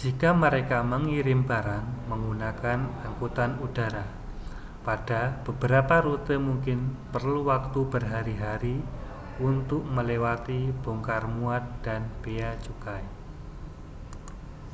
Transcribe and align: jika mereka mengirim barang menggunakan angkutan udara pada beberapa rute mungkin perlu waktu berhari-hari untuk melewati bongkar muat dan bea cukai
jika 0.00 0.30
mereka 0.42 0.78
mengirim 0.92 1.40
barang 1.50 1.86
menggunakan 2.10 2.80
angkutan 3.06 3.50
udara 3.66 4.04
pada 4.86 5.20
beberapa 5.46 5.96
rute 6.06 6.36
mungkin 6.48 6.78
perlu 7.16 7.40
waktu 7.52 7.80
berhari-hari 7.92 8.76
untuk 9.50 9.82
melewati 9.96 10.60
bongkar 10.84 11.22
muat 11.38 11.64
dan 11.84 12.00
bea 12.22 12.52
cukai 12.64 13.04